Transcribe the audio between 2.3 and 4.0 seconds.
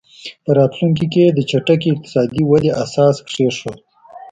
ودې اساس کېښود.